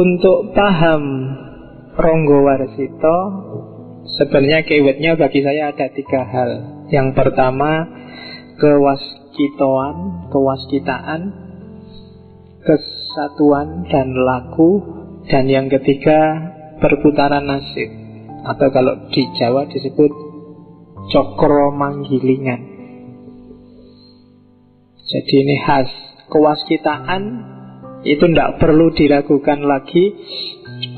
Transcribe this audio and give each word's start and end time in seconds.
Untuk 0.00 0.56
paham 0.56 1.02
Ronggo 1.92 2.40
Warsito 2.40 3.18
Sebenarnya 4.16 4.64
keywordnya 4.64 5.12
bagi 5.20 5.44
saya 5.44 5.76
ada 5.76 5.92
tiga 5.92 6.24
hal. 6.24 6.50
Yang 6.88 7.12
pertama 7.12 7.84
Kewaskitoan 8.56 9.96
Kewaskitaan 10.32 11.20
Kesatuan 12.64 13.92
dan 13.92 14.16
laku 14.16 14.80
Dan 15.28 15.52
yang 15.52 15.68
ketiga 15.68 16.48
Perputaran 16.80 17.44
nasib 17.44 17.92
Atau 18.48 18.72
kalau 18.72 19.04
di 19.12 19.28
Jawa 19.36 19.68
disebut 19.68 20.12
Cokro 21.12 21.76
manggilingan 21.76 22.60
Jadi 25.12 25.34
ini 25.44 25.60
khas 25.60 25.92
Kewaskitaan 26.32 27.22
Itu 28.00 28.24
tidak 28.32 28.56
perlu 28.56 28.92
diragukan 28.96 29.60
lagi 29.60 30.16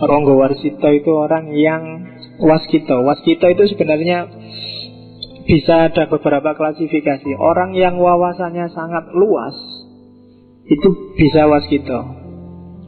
Ronggo 0.02 0.38
Warsito 0.38 0.88
itu 0.91 1.10
orang 1.15 1.51
yang 1.55 1.83
waskito. 2.43 3.02
Waskito 3.02 3.47
itu 3.51 3.74
sebenarnya 3.74 4.30
bisa 5.46 5.91
ada 5.91 6.07
beberapa 6.07 6.55
klasifikasi. 6.55 7.34
Orang 7.38 7.74
yang 7.74 7.98
wawasannya 7.98 8.70
sangat 8.70 9.10
luas 9.15 9.55
itu 10.66 11.15
bisa 11.19 11.46
waskito. 11.51 11.98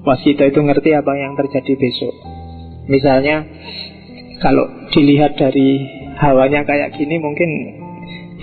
Waskito 0.06 0.46
itu 0.46 0.60
ngerti 0.62 0.91
apa 0.94 1.12
yang 1.19 1.34
terjadi 1.34 1.74
besok. 1.74 2.14
Misalnya 2.86 3.46
kalau 4.39 4.69
dilihat 4.92 5.34
dari 5.41 5.83
hawanya 6.20 6.62
kayak 6.62 6.94
gini 6.94 7.19
mungkin 7.19 7.50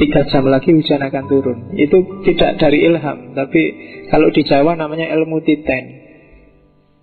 tiga 0.01 0.25
jam 0.33 0.49
lagi 0.49 0.73
hujan 0.73 1.05
akan 1.05 1.25
turun. 1.29 1.57
Itu 1.77 2.25
tidak 2.25 2.57
dari 2.57 2.89
ilham, 2.89 3.37
tapi 3.37 3.61
kalau 4.09 4.33
di 4.33 4.41
Jawa 4.41 4.73
namanya 4.73 5.13
ilmu 5.13 5.45
titen. 5.45 6.01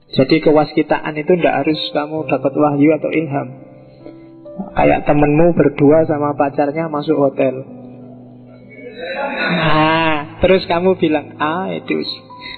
Jadi 0.09 0.43
kewaskitaan 0.43 1.15
itu 1.15 1.33
tidak 1.39 1.63
harus 1.63 1.79
kamu 1.95 2.27
dapat 2.27 2.53
wahyu 2.59 2.91
atau 2.99 3.11
ilham. 3.15 3.49
Kayak 4.75 5.07
temenmu 5.07 5.55
berdua 5.55 6.03
sama 6.11 6.35
pacarnya 6.35 6.91
masuk 6.91 7.15
hotel. 7.15 7.63
Nah, 9.39 10.43
terus 10.43 10.67
kamu 10.67 10.99
bilang, 10.99 11.39
ah 11.39 11.71
itu 11.71 12.03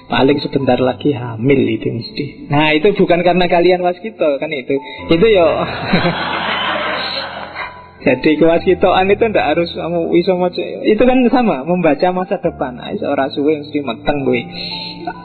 paling 0.09 0.41
sebentar 0.41 0.75
lagi 0.81 1.13
hamil 1.13 1.61
itu 1.69 1.87
mesti. 1.87 2.51
Nah 2.51 2.75
itu 2.75 2.91
bukan 2.97 3.21
karena 3.21 3.45
kalian 3.45 3.79
waskito 3.79 4.41
kan 4.41 4.49
itu. 4.49 4.75
Itu 5.07 5.25
yo. 5.29 5.47
Jadi 8.01 8.41
kewaskitoan 8.41 9.13
itu 9.13 9.23
ndak 9.29 9.45
harus 9.53 9.69
kamu 9.77 10.09
iso 10.17 10.33
Itu 10.89 11.03
kan 11.05 11.21
sama, 11.29 11.61
membaca 11.61 12.09
masa 12.09 12.41
depan. 12.41 12.81
Nah, 12.81 12.89
seorang 12.97 13.29
suwe 13.29 13.61
mesti 13.61 13.77
meteng 13.85 14.25
gue. 14.25 14.41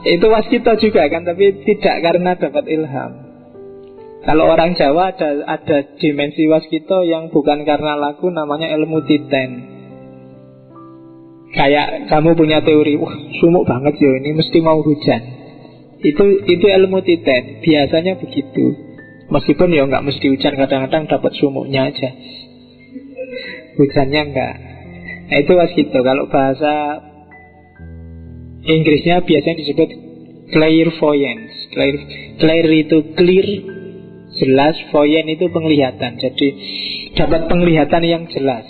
Itu 0.04 0.28
waskito 0.28 0.76
juga 0.76 1.08
kan, 1.08 1.24
tapi 1.24 1.64
tidak 1.64 2.04
karena 2.04 2.36
dapat 2.36 2.64
ilham. 2.68 3.12
Kalau 4.28 4.44
orang 4.52 4.76
Jawa 4.76 5.16
ada 5.16 5.40
ada 5.48 5.78
dimensi 5.96 6.44
waskito 6.52 7.00
yang 7.08 7.32
bukan 7.32 7.64
karena 7.64 7.96
laku 7.96 8.28
namanya 8.28 8.68
ilmu 8.76 9.08
titen. 9.08 9.50
Kayak 11.56 12.12
kamu 12.12 12.36
punya 12.36 12.60
teori, 12.60 13.00
wah 13.00 13.16
sumuk 13.40 13.64
banget 13.64 13.96
ya 13.96 14.10
ini 14.20 14.36
mesti 14.36 14.58
mau 14.60 14.84
hujan. 14.84 15.22
Itu 16.04 16.44
itu 16.44 16.66
ilmu 16.68 17.00
titen, 17.00 17.64
biasanya 17.64 18.20
begitu. 18.20 18.76
Meskipun 19.32 19.72
ya 19.72 19.88
nggak 19.88 20.04
mesti 20.04 20.26
hujan, 20.28 20.60
kadang-kadang 20.60 21.08
dapat 21.08 21.32
sumuknya 21.40 21.88
aja 21.88 22.10
hujannya 23.76 24.22
enggak. 24.32 24.54
Nah 25.26 25.36
itu 25.42 25.52
waskito 25.52 25.98
kalau 26.00 26.26
bahasa 26.32 27.04
Inggrisnya 28.66 29.22
biasanya 29.22 29.62
disebut 29.62 29.90
clairvoyance. 30.50 31.54
Clear, 31.70 31.96
clear 32.42 32.66
itu 32.74 32.98
clear 33.14 33.46
jelas 34.42 34.74
voyant 34.90 35.28
itu 35.30 35.46
penglihatan. 35.54 36.18
Jadi 36.18 36.48
dapat 37.14 37.46
penglihatan 37.46 38.02
yang 38.02 38.22
jelas. 38.26 38.66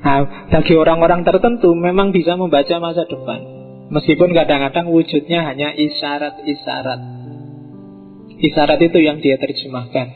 Nah 0.00 0.48
bagi 0.48 0.74
orang-orang 0.80 1.28
tertentu 1.28 1.76
memang 1.76 2.16
bisa 2.16 2.40
membaca 2.40 2.72
masa 2.80 3.04
depan. 3.04 3.40
Meskipun 3.92 4.32
kadang-kadang 4.32 4.88
wujudnya 4.88 5.44
hanya 5.44 5.76
isyarat-isyarat. 5.76 7.00
Isyarat 8.40 8.80
itu 8.80 8.98
yang 9.04 9.20
dia 9.20 9.36
terjemahkan. 9.36 10.08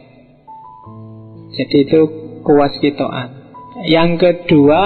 Jadi 1.53 1.77
itu 1.85 2.01
kuwaskitoan 2.49 3.38
yang 3.87 4.19
kedua, 4.19 4.81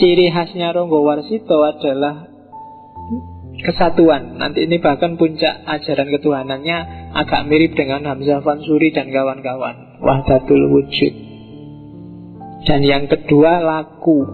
ciri 0.00 0.32
khasnya 0.32 0.74
Ronggo 0.74 1.06
Warsito 1.06 1.62
adalah 1.62 2.26
kesatuan. 3.62 4.40
Nanti 4.40 4.66
ini 4.66 4.82
bahkan 4.82 5.14
puncak 5.14 5.62
ajaran 5.68 6.10
ketuhanannya 6.10 6.78
agak 7.14 7.46
mirip 7.46 7.78
dengan 7.78 8.08
Hamzah 8.08 8.42
Fansuri 8.42 8.90
dan 8.90 9.14
kawan-kawan. 9.14 10.02
Wahdatul 10.02 10.66
wujud. 10.72 11.14
Dan 12.66 12.82
yang 12.82 13.06
kedua 13.06 13.62
laku. 13.62 14.26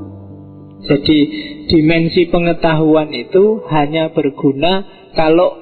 Jadi 0.79 1.19
dimensi 1.67 2.31
pengetahuan 2.31 3.11
itu 3.11 3.67
hanya 3.69 4.15
berguna 4.15 4.87
kalau 5.19 5.59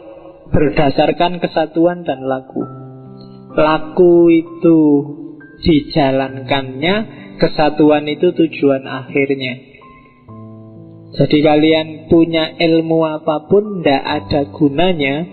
berdasarkan 0.53 1.41
kesatuan 1.41 2.05
dan 2.05 2.23
laku. 2.23 2.63
Laku 3.57 4.28
itu 4.28 4.81
dijalankannya 5.65 7.26
kesatuan 7.37 8.05
itu 8.09 8.33
tujuan 8.33 8.85
akhirnya. 8.85 9.77
Jadi 11.17 11.39
kalian 11.41 12.13
punya 12.13 12.53
ilmu 12.61 13.01
apa 13.09 13.49
pun 13.49 13.81
tidak 13.81 14.03
ada 14.05 14.41
gunanya 14.53 15.25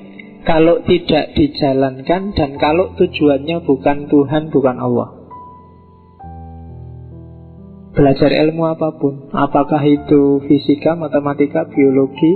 kalau 0.44 0.84
tidak 0.88 1.36
dijalankan 1.36 2.36
dan 2.36 2.56
kalau 2.60 2.96
tujuannya 2.96 3.64
bukan 3.64 4.08
Tuhan, 4.08 4.52
bukan 4.52 4.78
Allah. 4.80 5.24
Belajar 7.94 8.34
ilmu 8.34 8.64
apa 8.74 8.90
pun, 8.98 9.30
apakah 9.30 9.80
itu 9.86 10.42
fisika, 10.50 10.98
matematika, 10.98 11.70
biologi, 11.70 12.32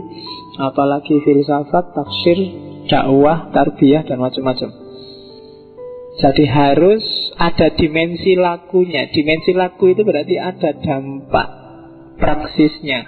apalagi 0.62 1.18
filsafat, 1.26 1.98
tafsir, 1.98 2.38
dakwah, 2.86 3.50
tarbiyah, 3.50 4.06
dan 4.06 4.22
macam-macam. 4.22 4.87
Jadi 6.18 6.50
harus 6.50 7.06
ada 7.38 7.70
dimensi 7.78 8.34
lakunya. 8.34 9.06
Dimensi 9.14 9.54
laku 9.54 9.94
itu 9.94 10.02
berarti 10.02 10.36
ada 10.42 10.74
dampak 10.74 11.48
praksisnya. 12.18 13.06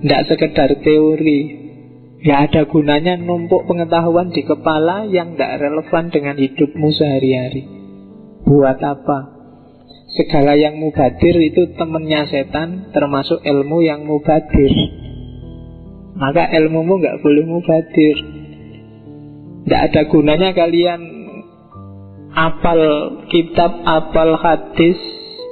Tidak 0.00 0.22
sekedar 0.24 0.72
teori. 0.80 1.68
Ya 2.24 2.48
ada 2.48 2.66
gunanya 2.66 3.14
numpuk 3.20 3.68
pengetahuan 3.68 4.32
di 4.34 4.42
kepala 4.42 5.06
yang 5.06 5.36
tidak 5.36 5.62
relevan 5.62 6.10
dengan 6.10 6.36
hidupmu 6.40 6.88
sehari-hari. 6.96 7.62
Buat 8.42 8.80
apa? 8.82 9.18
Segala 10.16 10.56
yang 10.56 10.80
mubadir 10.80 11.36
itu 11.36 11.76
temennya 11.76 12.24
setan, 12.26 12.90
termasuk 12.96 13.44
ilmu 13.44 13.84
yang 13.84 14.08
mubadir. 14.08 14.72
Maka 16.16 16.50
ilmumu 16.56 16.98
nggak 16.98 17.20
boleh 17.20 17.44
mubadir. 17.44 18.16
Tidak 19.62 19.80
ada 19.92 20.02
gunanya 20.08 20.56
kalian 20.56 21.17
apal 22.38 22.82
kitab, 23.26 23.82
apal 23.82 24.38
hadis, 24.38 24.98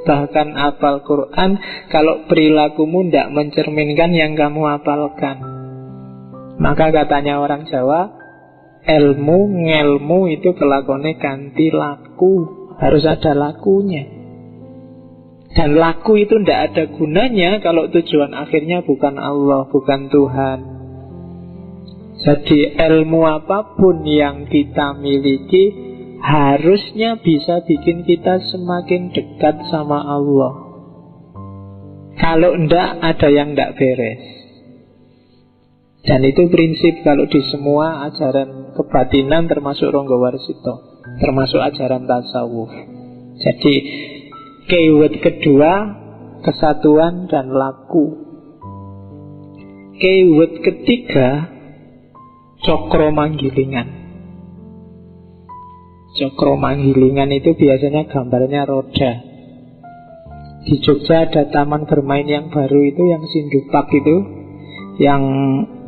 bahkan 0.06 0.54
apal 0.54 1.02
Quran 1.02 1.58
kalau 1.90 2.30
perilakumu 2.30 3.10
tidak 3.10 3.34
mencerminkan 3.34 4.14
yang 4.14 4.38
kamu 4.38 4.62
apalkan. 4.78 5.42
Maka 6.56 6.94
katanya 6.94 7.42
orang 7.42 7.66
Jawa, 7.66 8.14
ilmu, 8.86 9.66
ngelmu 9.66 10.20
itu 10.30 10.54
kelakonnya 10.54 11.18
ganti 11.18 11.68
laku. 11.74 12.54
Harus 12.76 13.08
ada 13.08 13.32
lakunya. 13.32 14.04
Dan 15.56 15.80
laku 15.80 16.20
itu 16.20 16.36
tidak 16.44 16.60
ada 16.72 16.84
gunanya 16.92 17.64
kalau 17.64 17.88
tujuan 17.88 18.36
akhirnya 18.36 18.84
bukan 18.84 19.16
Allah, 19.16 19.64
bukan 19.72 20.12
Tuhan. 20.12 20.58
Jadi 22.16 22.76
ilmu 22.76 23.24
apa 23.24 23.76
pun 23.76 24.04
yang 24.04 24.48
kita 24.48 24.96
miliki 24.96 25.85
harusnya 26.26 27.22
bisa 27.22 27.62
bikin 27.62 28.02
kita 28.02 28.42
semakin 28.50 29.14
dekat 29.14 29.70
sama 29.70 30.02
Allah. 30.02 30.54
Kalau 32.18 32.58
ndak 32.66 32.98
ada 32.98 33.28
yang 33.30 33.54
ndak 33.54 33.78
beres. 33.78 34.24
Dan 36.06 36.26
itu 36.26 36.50
prinsip 36.50 37.02
kalau 37.06 37.30
di 37.30 37.42
semua 37.50 38.10
ajaran 38.10 38.74
kebatinan 38.74 39.46
termasuk 39.50 39.90
Ronggo 39.90 40.18
Warsito, 40.18 41.02
termasuk 41.22 41.62
ajaran 41.62 42.06
tasawuf. 42.06 42.70
Jadi 43.42 43.74
keyword 44.66 45.22
kedua 45.22 45.72
kesatuan 46.42 47.26
dan 47.30 47.50
laku. 47.50 48.26
Keyword 49.98 50.62
ketiga 50.62 51.50
cokro 52.62 53.10
manggilingan. 53.10 53.95
Cokro 56.16 56.56
Manggilingan 56.56 57.28
itu 57.32 57.52
biasanya 57.52 58.08
gambarnya 58.08 58.64
roda 58.64 59.12
Di 60.66 60.80
Jogja 60.80 61.28
ada 61.28 61.46
taman 61.52 61.84
bermain 61.84 62.24
yang 62.24 62.48
baru 62.48 62.80
itu 62.88 63.02
Yang 63.04 63.24
Sindupak 63.30 63.92
itu 63.92 64.16
Yang 64.96 65.22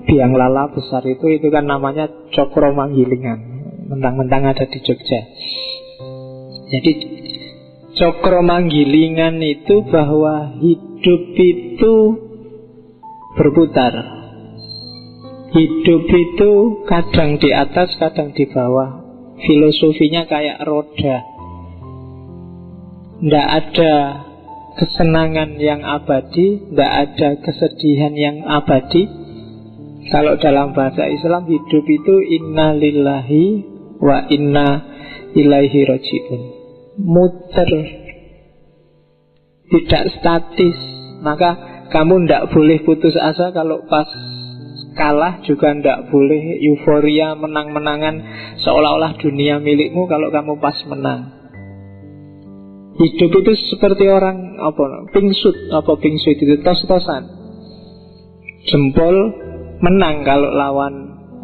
biang 0.04 0.36
lala 0.36 0.68
besar 0.70 1.04
itu 1.08 1.26
Itu 1.32 1.48
kan 1.48 1.64
namanya 1.64 2.08
Cokro 2.30 2.76
Manggilingan 2.76 3.58
mentang-mentang 3.88 4.44
ada 4.44 4.64
di 4.68 4.78
Jogja. 4.84 5.20
Jadi 6.68 6.92
cokro 7.96 8.44
manggilingan 8.44 9.40
itu 9.40 9.82
bahwa 9.88 10.60
hidup 10.60 11.22
itu 11.34 11.94
berputar. 13.40 13.94
Hidup 15.48 16.04
itu 16.04 16.52
kadang 16.84 17.40
di 17.40 17.50
atas, 17.56 17.96
kadang 17.96 18.36
di 18.36 18.44
bawah. 18.52 18.97
Filosofinya 19.38 20.26
kayak 20.26 20.62
roda. 20.66 21.16
Tidak 23.18 23.48
ada 23.50 23.94
kesenangan 24.78 25.58
yang 25.58 25.82
abadi, 25.82 26.70
tidak 26.70 26.92
ada 27.06 27.28
kesedihan 27.42 28.14
yang 28.14 28.36
abadi. 28.46 29.06
Kalau 30.08 30.38
dalam 30.40 30.72
bahasa 30.72 31.04
Islam 31.10 31.44
hidup 31.50 31.84
itu 31.84 32.14
inna 32.38 32.72
lillahi 32.72 33.44
wa 33.98 34.24
inna 34.30 34.68
ilaihi 35.34 35.84
rojiun. 35.84 36.40
Muter, 36.98 37.70
tidak 39.68 40.04
statis. 40.18 40.78
Maka 41.18 41.50
kamu 41.90 42.24
tidak 42.24 42.54
boleh 42.54 42.78
putus 42.86 43.18
asa 43.18 43.50
kalau 43.50 43.82
pas 43.90 44.06
kalah 44.98 45.38
juga 45.46 45.70
tidak 45.78 46.10
boleh 46.10 46.58
euforia 46.58 47.38
menang-menangan 47.38 48.16
seolah-olah 48.66 49.14
dunia 49.22 49.62
milikmu 49.62 50.10
kalau 50.10 50.34
kamu 50.34 50.58
pas 50.58 50.74
menang. 50.90 51.38
Hidup 52.98 53.30
itu 53.30 53.52
seperti 53.70 54.10
orang 54.10 54.58
apa 54.58 55.14
pingsut 55.14 55.70
apa 55.70 55.92
pingsut 56.02 56.34
itu 56.34 56.58
tos-tosan. 56.66 57.30
Jempol 58.66 59.16
menang 59.78 60.26
kalau 60.26 60.50
lawan 60.50 60.94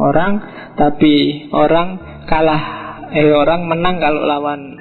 orang, 0.03 0.43
tapi 0.75 1.47
orang 1.55 2.03
kalah 2.27 2.63
eh 3.15 3.31
orang 3.31 3.71
menang 3.71 4.03
kalau 4.03 4.27
lawan 4.27 4.75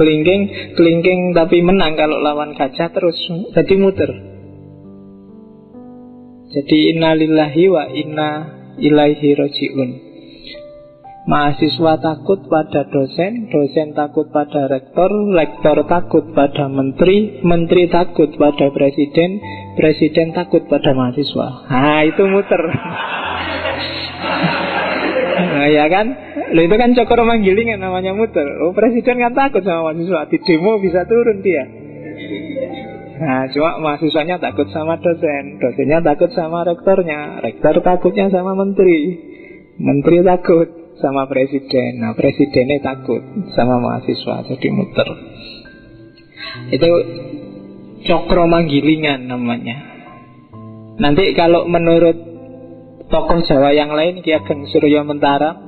kelingking, 0.00 0.72
kelingking 0.80 1.36
tapi 1.36 1.60
menang 1.60 1.92
kalau 1.92 2.24
lawan 2.24 2.56
gajah 2.56 2.88
terus 2.88 3.20
jadi 3.52 3.74
muter. 3.76 4.37
Jadi 6.48 6.96
innalillahi 6.96 7.64
wa 7.68 7.84
inna 7.92 8.30
ilaihi 8.80 9.36
rojiun 9.36 10.08
Mahasiswa 11.28 12.00
takut 12.00 12.40
pada 12.48 12.88
dosen, 12.88 13.52
dosen 13.52 13.92
takut 13.92 14.32
pada 14.32 14.64
rektor, 14.64 15.12
rektor 15.36 15.84
takut 15.84 16.24
pada 16.32 16.72
menteri, 16.72 17.44
menteri 17.44 17.84
takut 17.92 18.32
pada 18.40 18.72
presiden, 18.72 19.36
presiden 19.76 20.32
takut 20.32 20.64
pada 20.72 20.96
mahasiswa. 20.96 21.68
Nah, 21.68 22.00
itu 22.08 22.24
muter. 22.32 22.62
nah, 25.52 25.68
ya 25.68 25.84
kan? 25.92 26.16
Loh, 26.56 26.64
itu 26.64 26.76
kan 26.80 26.96
cokor 26.96 27.20
manggiling 27.28 27.76
namanya 27.76 28.16
muter. 28.16 28.48
Oh, 28.64 28.72
presiden 28.72 29.20
kan 29.20 29.36
takut 29.36 29.60
sama 29.68 29.92
mahasiswa. 29.92 30.32
Di 30.32 30.40
demo 30.48 30.80
bisa 30.80 31.04
turun 31.04 31.44
dia. 31.44 31.77
Nah, 33.18 33.50
cuma 33.50 33.82
mahasiswanya 33.82 34.38
takut 34.38 34.70
sama 34.70 34.94
dosen, 35.02 35.58
dosennya 35.58 35.98
takut 36.06 36.30
sama 36.30 36.62
rektornya, 36.62 37.42
rektor 37.42 37.82
takutnya 37.82 38.30
sama 38.30 38.54
menteri, 38.54 39.18
menteri 39.74 40.22
takut 40.22 40.94
sama 41.02 41.26
presiden, 41.26 41.98
nah 41.98 42.14
presidennya 42.14 42.78
takut 42.78 43.18
sama 43.58 43.82
mahasiswa, 43.82 44.46
jadi 44.46 44.68
muter. 44.70 45.08
Itu 46.70 46.90
cokro 48.06 48.46
manggilingan 48.46 49.26
namanya. 49.26 49.78
Nanti 51.02 51.34
kalau 51.34 51.66
menurut 51.66 52.18
tokoh 53.10 53.42
Jawa 53.46 53.74
yang 53.74 53.94
lain, 53.94 54.22
Ki 54.22 54.30
Ageng 54.34 54.66
Suryo 54.70 55.02
Mentara, 55.02 55.58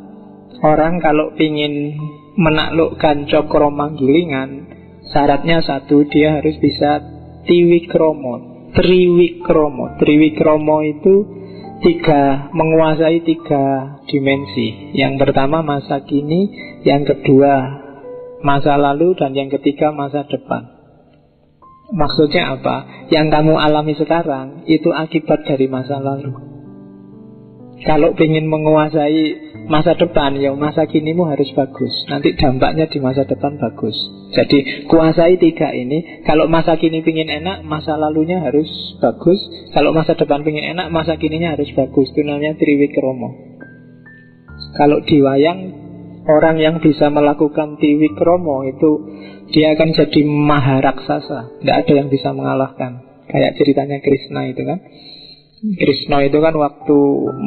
orang 0.62 1.02
kalau 1.02 1.34
ingin 1.34 1.98
menaklukkan 2.38 3.26
cokro 3.26 3.74
manggilingan, 3.74 4.70
syaratnya 5.10 5.62
satu 5.62 6.06
dia 6.06 6.38
harus 6.38 6.58
bisa 6.62 7.19
Tiwikromo 7.48 8.34
Triwikromo 8.70 9.98
Triwikromo 9.98 10.76
itu 10.86 11.14
tiga 11.80 12.52
menguasai 12.52 13.24
tiga 13.24 13.96
dimensi. 14.06 14.92
Yang 14.94 15.26
pertama 15.26 15.64
masa 15.64 16.04
kini, 16.04 16.52
yang 16.84 17.02
kedua 17.08 17.82
masa 18.44 18.76
lalu, 18.76 19.16
dan 19.16 19.32
yang 19.32 19.48
ketiga 19.48 19.92
masa 19.92 20.24
depan. 20.28 20.76
Maksudnya 21.90 22.54
apa? 22.54 23.08
Yang 23.10 23.26
kamu 23.34 23.54
alami 23.58 23.98
sekarang 23.98 24.62
itu 24.70 24.94
akibat 24.94 25.42
dari 25.42 25.66
masa 25.66 25.98
lalu. 25.98 26.30
Kalau 27.82 28.14
ingin 28.14 28.46
menguasai 28.46 29.49
masa 29.70 29.94
depan 29.94 30.34
ya 30.36 30.50
masa 30.58 30.84
kinimu 30.90 31.30
harus 31.30 31.48
bagus. 31.54 31.94
Nanti 32.10 32.34
dampaknya 32.34 32.90
di 32.90 32.98
masa 32.98 33.22
depan 33.24 33.56
bagus. 33.56 33.94
Jadi 34.34 34.84
kuasai 34.90 35.38
tiga 35.38 35.70
ini. 35.70 36.26
Kalau 36.26 36.50
masa 36.50 36.74
kini 36.76 37.06
pingin 37.06 37.30
enak 37.30 37.62
masa 37.62 37.94
lalunya 37.94 38.42
harus 38.42 38.68
bagus. 38.98 39.38
Kalau 39.70 39.94
masa 39.94 40.18
depan 40.18 40.42
pingin 40.42 40.74
enak 40.74 40.90
masa 40.90 41.14
kininya 41.16 41.54
harus 41.54 41.70
bagus. 41.72 42.10
Itu 42.10 42.26
namanya 42.26 42.58
triwikromo 42.58 43.50
kalau 44.74 45.02
di 45.02 45.18
wayang 45.18 45.60
orang 46.30 46.56
yang 46.62 46.76
bisa 46.78 47.10
melakukan 47.10 47.80
triwikromo 47.80 48.62
itu 48.70 48.90
dia 49.50 49.74
akan 49.74 49.90
jadi 49.96 50.20
maharaksasa. 50.22 51.58
Tidak 51.58 51.76
ada 51.84 51.92
yang 51.92 52.06
bisa 52.06 52.30
mengalahkan. 52.30 53.02
Kayak 53.26 53.58
ceritanya 53.58 53.98
Krishna 53.98 54.46
itu 54.46 54.62
kan. 54.62 54.78
Krishna 55.60 56.22
itu 56.24 56.38
kan 56.38 56.54
waktu 56.54 56.98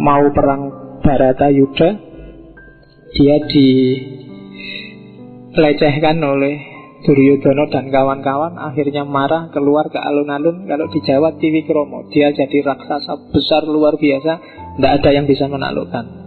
mau 0.03 0.23
perang 0.35 0.61
Barata 1.01 1.47
Yuda 1.49 2.12
dia 3.13 3.37
dilecehkan 5.53 6.17
oleh 6.21 6.73
Duryudono 7.03 7.67
dan 7.67 7.91
kawan-kawan 7.91 8.55
akhirnya 8.55 9.03
marah 9.03 9.51
keluar 9.51 9.91
ke 9.91 9.99
alun-alun. 9.99 10.63
Kalau 10.71 10.87
di 10.87 11.03
Jawa 11.03 11.35
Tiwi 11.35 11.67
Kromo 11.67 12.07
dia 12.07 12.31
jadi 12.31 12.63
raksasa 12.63 13.27
besar 13.35 13.67
luar 13.67 13.99
biasa. 13.99 14.39
Tidak 14.79 14.91
ada 15.03 15.09
yang 15.11 15.27
bisa 15.27 15.51
menaklukkan. 15.51 16.23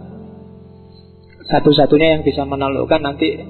Satu-satunya 1.49 2.19
yang 2.19 2.21
bisa 2.21 2.45
menaklukkan 2.45 3.01
nanti 3.01 3.41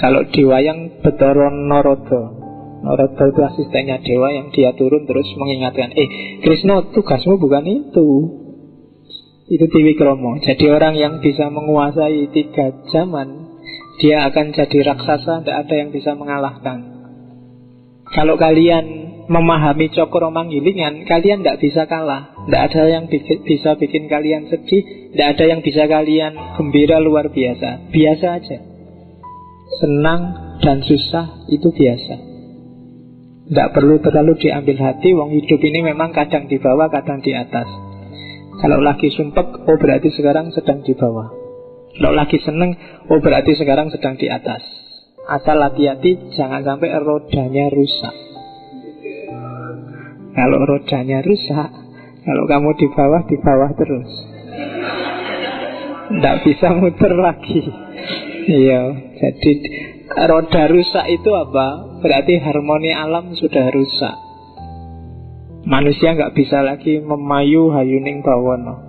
kalau 0.00 0.24
di 0.32 0.42
wayang 0.48 1.04
Betoron 1.04 1.68
Norodo 1.68 2.40
Norodo 2.80 3.24
itu 3.28 3.40
asistennya 3.44 4.00
dewa 4.00 4.32
yang 4.32 4.48
dia 4.56 4.72
turun 4.72 5.04
terus 5.04 5.28
mengingatkan 5.36 5.92
eh 5.92 6.40
Krishna 6.40 6.88
tugasmu 6.96 7.36
bukan 7.36 7.64
itu 7.68 8.08
itu 9.50 9.66
Dewi 9.66 9.98
Kromo. 9.98 10.38
Jadi 10.38 10.70
orang 10.70 10.94
yang 10.94 11.18
bisa 11.18 11.50
menguasai 11.50 12.30
tiga 12.30 12.70
zaman 12.94 13.50
Dia 13.98 14.30
akan 14.30 14.54
jadi 14.54 14.94
raksasa 14.94 15.42
Tidak 15.42 15.56
ada 15.66 15.74
yang 15.74 15.90
bisa 15.90 16.14
mengalahkan. 16.14 16.78
Kalau 18.14 18.38
kalian 18.38 19.10
memahami 19.26 19.90
cokro 19.90 20.30
manggilingan 20.30 21.02
Kalian 21.02 21.42
tidak 21.42 21.58
bisa 21.58 21.90
kalah. 21.90 22.30
Tidak 22.46 22.62
ada 22.62 22.82
yang 22.86 23.04
bisa 23.42 23.74
bikin 23.74 24.06
kalian 24.06 24.46
sedih 24.46 25.10
Tidak 25.18 25.26
ada 25.34 25.44
yang 25.50 25.60
bisa 25.66 25.90
kalian 25.90 26.32
gembira 26.54 27.02
luar 27.02 27.34
biasa. 27.34 27.90
Biasa 27.90 28.26
aja. 28.38 28.58
Senang 29.82 30.22
dan 30.62 30.78
susah 30.86 31.50
itu 31.50 31.74
biasa. 31.74 32.14
Tidak 33.50 33.68
perlu 33.74 33.98
terlalu 33.98 34.38
diambil 34.38 34.78
hati. 34.78 35.10
Wong 35.10 35.34
hidup 35.34 35.58
ini 35.58 35.82
memang 35.82 36.14
kadang 36.14 36.46
di 36.46 36.62
bawah, 36.62 36.86
kadang 36.86 37.18
di 37.18 37.34
atas 37.34 37.89
kalau 38.60 38.78
lagi 38.84 39.08
sumpek, 39.08 39.64
oh 39.64 39.76
berarti 39.80 40.12
sekarang 40.12 40.52
sedang 40.52 40.84
di 40.84 40.92
bawah. 40.92 41.32
Kalau 41.96 42.12
lagi 42.12 42.36
seneng, 42.44 42.76
oh 43.08 43.18
berarti 43.18 43.56
sekarang 43.56 43.88
sedang 43.88 44.20
di 44.20 44.28
atas. 44.28 44.60
Asal 45.24 45.60
hati-hati, 45.64 46.36
jangan 46.36 46.60
sampai 46.60 46.92
rodanya 47.00 47.72
rusak. 47.72 48.14
Kalau 50.36 50.60
rodanya 50.64 51.24
rusak, 51.24 51.70
kalau 52.20 52.44
kamu 52.46 52.70
di 52.76 52.86
bawah, 52.92 53.22
di 53.24 53.36
bawah 53.40 53.70
terus. 53.74 54.10
Tidak 56.10 56.36
bisa 56.44 56.68
muter 56.76 57.12
lagi. 57.16 57.62
Iya, 58.50 58.82
jadi 59.20 59.52
roda 60.26 60.62
rusak 60.68 61.06
itu 61.08 61.30
apa? 61.32 62.00
Berarti 62.02 62.40
harmoni 62.40 62.92
alam 62.92 63.32
sudah 63.36 63.72
rusak. 63.72 64.29
Manusia 65.60 66.16
nggak 66.16 66.32
bisa 66.32 66.64
lagi 66.64 67.04
memayu 67.04 67.68
hayuning 67.76 68.24
bawono. 68.24 68.88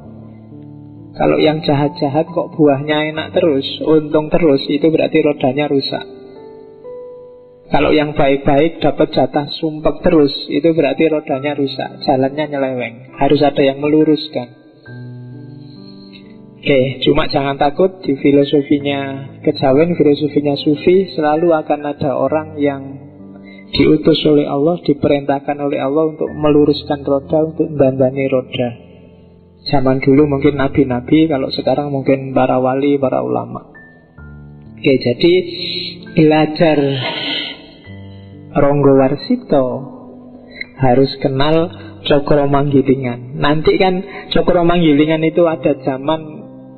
Kalau 1.12 1.36
yang 1.36 1.60
jahat-jahat 1.60 2.32
kok 2.32 2.56
buahnya 2.56 3.12
enak 3.12 3.36
terus, 3.36 3.68
untung 3.84 4.32
terus, 4.32 4.64
itu 4.72 4.88
berarti 4.88 5.20
rodanya 5.20 5.68
rusak. 5.68 6.06
Kalau 7.68 7.92
yang 7.92 8.16
baik-baik 8.16 8.80
dapat 8.80 9.12
jatah 9.12 9.48
sumpek 9.60 10.00
terus, 10.04 10.32
itu 10.48 10.72
berarti 10.72 11.12
rodanya 11.12 11.56
rusak, 11.56 12.04
jalannya 12.08 12.56
nyeleweng. 12.56 12.96
Harus 13.20 13.44
ada 13.44 13.60
yang 13.60 13.84
meluruskan. 13.84 14.48
Oke, 16.62 17.04
cuma 17.04 17.28
jangan 17.28 17.60
takut 17.60 18.00
di 18.06 18.16
filosofinya 18.16 19.34
kejawen, 19.44 19.98
filosofinya 20.00 20.56
sufi, 20.56 21.12
selalu 21.12 21.58
akan 21.58 21.80
ada 21.90 22.12
orang 22.16 22.56
yang 22.56 23.11
diutus 23.72 24.20
oleh 24.28 24.48
Allah, 24.48 24.80
diperintahkan 24.84 25.58
oleh 25.58 25.80
Allah 25.80 26.12
untuk 26.12 26.30
meluruskan 26.32 27.02
roda, 27.08 27.40
untuk 27.56 27.68
membandani 27.72 28.26
roda. 28.28 28.70
Zaman 29.72 30.02
dulu 30.02 30.28
mungkin 30.28 30.58
nabi-nabi, 30.58 31.30
kalau 31.30 31.54
sekarang 31.54 31.94
mungkin 31.94 32.34
para 32.34 32.58
wali, 32.58 32.98
para 32.98 33.22
ulama. 33.22 33.72
Oke, 34.82 34.98
jadi 34.98 35.34
belajar 36.18 36.78
Ronggo 38.52 38.94
Warsito 38.98 39.66
harus 40.82 41.12
kenal 41.22 41.70
Cokro 42.04 42.50
Manggilingan. 42.50 43.38
Nanti 43.38 43.78
kan 43.78 44.02
Cokro 44.34 44.66
Manggilingan 44.66 45.22
itu 45.24 45.46
ada 45.46 45.78
zaman 45.86 46.20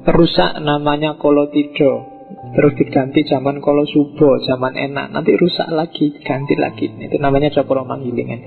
rusak 0.03 0.59
namanya 0.62 1.15
Kolotido. 1.17 2.12
Terus 2.51 2.75
diganti 2.75 3.23
zaman 3.23 3.63
Kolo 3.63 3.88
Subo, 3.88 4.35
zaman 4.43 4.75
enak. 4.75 5.15
Nanti 5.15 5.31
rusak 5.39 5.71
lagi, 5.71 6.12
ganti 6.21 6.59
lagi. 6.59 6.91
Itu 6.91 7.15
namanya 7.17 7.47
Cokro 7.55 7.88
Manggilingan. 7.88 8.41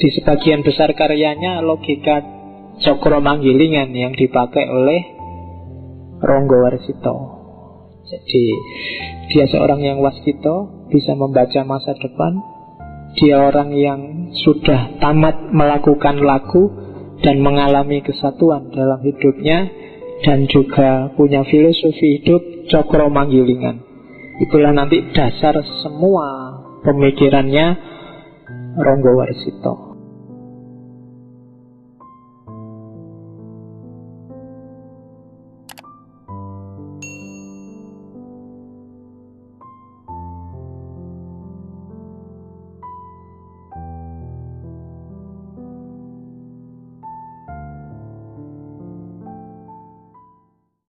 Di 0.00 0.08
sebagian 0.08 0.64
besar 0.64 0.96
karyanya 0.96 1.60
logika 1.60 2.24
Cokro 2.80 3.20
Manggilingan 3.20 3.92
Yang 3.92 4.26
dipakai 4.26 4.64
oleh 4.66 5.00
Ronggo 6.24 6.64
Warsito. 6.64 7.16
Jadi 8.02 8.44
dia 9.30 9.46
seorang 9.46 9.78
yang 9.78 10.02
waskito 10.02 10.88
Bisa 10.90 11.12
membaca 11.12 11.60
masa 11.68 11.92
depan. 11.94 12.32
Dia 13.20 13.46
orang 13.52 13.76
yang 13.76 14.00
sudah 14.32 14.96
tamat 14.96 15.52
melakukan 15.52 16.24
laku 16.24 16.72
Dan 17.20 17.44
mengalami 17.44 18.00
kesatuan 18.00 18.72
dalam 18.72 19.04
hidupnya 19.04 19.70
Dan 20.20 20.44
juga 20.46 21.08
punya 21.16 21.42
filosofi 21.48 22.20
hidup 22.20 22.68
cokro 22.68 23.08
manggilingan. 23.08 23.80
Itulah 24.44 24.76
nanti 24.76 25.00
dasar 25.16 25.56
semua 25.80 26.28
pemikirannya 26.84 27.66
Ronggo 28.76 29.12
Warsito. 29.16 29.91